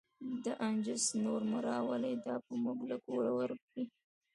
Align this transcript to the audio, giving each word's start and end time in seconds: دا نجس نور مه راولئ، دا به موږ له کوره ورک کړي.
دا 0.43 0.53
نجس 0.73 1.05
نور 1.23 1.41
مه 1.51 1.59
راولئ، 1.65 2.15
دا 2.25 2.33
به 2.45 2.53
موږ 2.63 2.79
له 2.89 2.97
کوره 3.05 3.31
ورک 3.37 3.59
کړي. 3.69 3.83